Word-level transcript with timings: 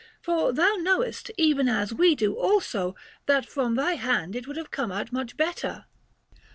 For 0.19 0.51
thou 0.51 0.77
knowest, 0.79 1.29
even 1.37 1.69
as 1.69 1.93
we 1.93 2.15
do 2.15 2.33
also, 2.33 2.95
that 3.27 3.45
from 3.45 3.75
thy 3.75 3.93
hands 3.97 4.35
it 4.35 4.47
would 4.47 4.57
have 4.57 4.71
come 4.71 4.91
out 4.91 5.11
much 5.13 5.37
better." 5.37 5.85